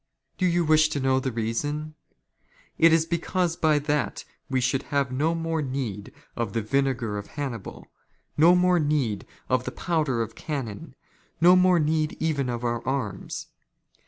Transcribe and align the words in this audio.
*' 0.15 0.27
Do 0.39 0.47
you 0.47 0.65
wish 0.65 0.89
to 0.89 0.99
know 0.99 1.19
the 1.19 1.31
reason? 1.31 1.93
It 2.79 2.91
is 2.91 3.05
because 3.05 3.55
by 3.55 3.77
that 3.77 4.25
we'' 4.49 4.59
should 4.59 4.81
have 4.89 5.11
no 5.11 5.35
more 5.35 5.61
need 5.61 6.11
of 6.35 6.53
the 6.53 6.61
vinegar 6.63 7.19
of 7.19 7.27
Hannibal, 7.37 7.85
no 8.35 8.55
more" 8.55 8.79
need 8.93 9.27
the 9.47 9.69
powder 9.71 10.23
of 10.23 10.33
cannon, 10.33 10.95
no 11.39 11.55
more 11.55 11.77
need 11.79 12.17
even 12.19 12.49
of 12.49 12.63
our 12.63 12.83
arms. 12.83 13.49